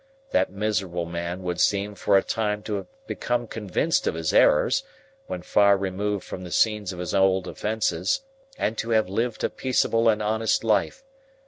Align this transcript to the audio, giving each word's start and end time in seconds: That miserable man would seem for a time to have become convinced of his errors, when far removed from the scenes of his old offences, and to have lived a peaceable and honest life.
That 0.31 0.51
miserable 0.51 1.05
man 1.05 1.43
would 1.43 1.59
seem 1.61 1.93
for 1.93 2.17
a 2.17 2.23
time 2.23 2.63
to 2.63 2.73
have 2.77 2.87
become 3.05 3.45
convinced 3.45 4.07
of 4.07 4.15
his 4.15 4.33
errors, 4.33 4.81
when 5.27 5.43
far 5.43 5.77
removed 5.77 6.23
from 6.25 6.43
the 6.43 6.49
scenes 6.49 6.91
of 6.91 6.97
his 6.97 7.13
old 7.13 7.47
offences, 7.47 8.21
and 8.57 8.79
to 8.79 8.89
have 8.89 9.09
lived 9.09 9.43
a 9.43 9.49
peaceable 9.51 10.09
and 10.09 10.19
honest 10.19 10.63
life. 10.63 11.03